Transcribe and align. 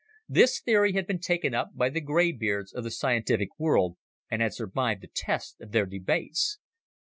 This 0.27 0.59
theory 0.59 0.93
had 0.93 1.05
been 1.05 1.19
taken 1.19 1.53
up 1.53 1.75
by 1.75 1.89
the 1.91 2.01
gray 2.01 2.31
beards 2.31 2.73
of 2.73 2.83
the 2.83 2.89
scientific 2.89 3.49
world 3.59 3.97
and 4.31 4.41
had 4.41 4.55
survived 4.55 5.01
the 5.03 5.07
test 5.13 5.61
of 5.61 5.73
their 5.73 5.85
debates. 5.85 6.57